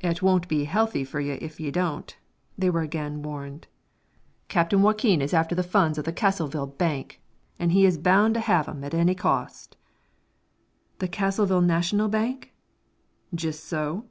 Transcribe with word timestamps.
"Et 0.00 0.20
won't 0.20 0.48
be 0.48 0.64
healthy 0.64 1.02
fur 1.02 1.18
ye 1.18 1.32
ef 1.38 1.58
ye 1.58 1.70
don't," 1.70 2.18
they 2.58 2.68
were 2.68 2.82
again 2.82 3.22
warned. 3.22 3.66
"Captain 4.48 4.82
Joaquin 4.82 5.22
is 5.22 5.32
after 5.32 5.54
the 5.54 5.62
funds 5.62 5.96
of 5.96 6.04
the 6.04 6.12
Castleville 6.12 6.76
Bank, 6.76 7.22
and 7.58 7.72
he 7.72 7.86
is 7.86 7.96
bound 7.96 8.34
to 8.34 8.40
have 8.40 8.68
'em 8.68 8.84
at 8.84 8.92
any 8.92 9.14
cost." 9.14 9.74
"The 10.98 11.08
Castleville 11.08 11.64
National 11.64 12.08
Bank?" 12.08 12.52
"Jist 13.34 13.64
so." 13.64 14.04